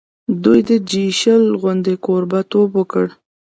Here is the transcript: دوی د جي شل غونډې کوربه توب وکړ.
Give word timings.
دوی 0.43 0.59
د 0.69 0.71
جي 0.89 1.05
شل 1.19 1.43
غونډې 1.61 1.93
کوربه 2.05 2.39
توب 2.51 2.69
وکړ. 2.75 3.05